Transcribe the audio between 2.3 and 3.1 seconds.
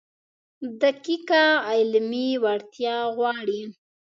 وړتیا